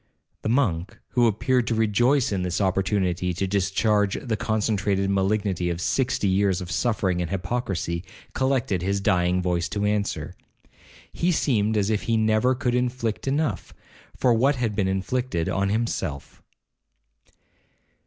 The 0.41 0.49
monk, 0.49 0.97
who 1.09 1.27
appeared 1.27 1.67
to 1.67 1.75
rejoice 1.75 2.31
in 2.31 2.41
this 2.41 2.59
opportunity 2.59 3.35
to 3.35 3.45
discharge 3.45 4.17
the 4.19 4.35
concentrated 4.35 5.11
malignity 5.11 5.69
of 5.69 5.79
sixty 5.79 6.27
years 6.27 6.59
of 6.59 6.71
suffering 6.71 7.21
and 7.21 7.29
hypocrisy, 7.29 8.03
collected 8.33 8.81
his 8.81 8.99
dying 8.99 9.43
voice 9.43 9.69
to 9.69 9.85
answer. 9.85 10.33
He 11.13 11.31
seemed 11.31 11.77
as 11.77 11.91
if 11.91 12.01
he 12.09 12.17
never 12.17 12.55
could 12.55 12.73
inflict 12.73 13.27
enough, 13.27 13.75
for 14.17 14.33
what 14.33 14.55
had 14.55 14.75
been 14.75 14.87
inflicted 14.87 15.47
on 15.47 15.69
himself. 15.69 16.41